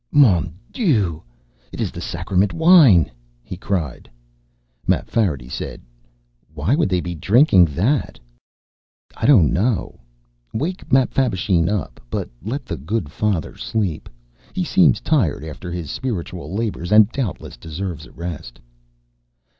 "Mon 0.11 0.51
Dieu, 0.71 1.21
it 1.71 1.79
is 1.79 1.91
the 1.91 2.01
sacrament 2.01 2.53
wine!" 2.53 3.11
he 3.43 3.55
cried. 3.55 4.09
Mapfarity 4.87 5.47
said, 5.47 5.79
"Why 6.55 6.73
would 6.73 6.89
they 6.89 7.01
be 7.01 7.13
drinking 7.13 7.65
that?" 7.75 8.19
"I 9.15 9.27
don't 9.27 9.53
know. 9.53 9.99
Wake 10.55 10.91
Mapfabvisheen 10.91 11.69
up, 11.69 12.01
but 12.09 12.31
let 12.41 12.65
the 12.65 12.77
good 12.77 13.11
father 13.11 13.55
sleep. 13.55 14.09
He 14.53 14.63
seems 14.63 15.01
tired 15.01 15.43
after 15.43 15.71
his 15.71 15.91
spiritual 15.91 16.51
labors 16.51 16.91
and 16.91 17.11
doubtless 17.11 17.55
deserves 17.55 18.07
a 18.07 18.11
rest." 18.11 18.59